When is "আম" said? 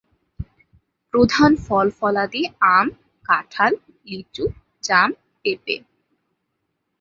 2.75-2.87